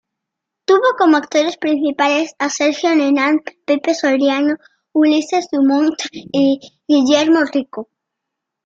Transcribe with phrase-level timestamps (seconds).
[0.65, 4.55] Tuvo como actores principales a Sergio Renán, Pepe Soriano,
[4.93, 7.87] Ulises Dumont y Guillermo Rico.